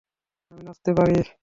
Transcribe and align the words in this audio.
আমি 0.51 0.61
নাচতে 0.63 0.91
পারি। 0.97 1.15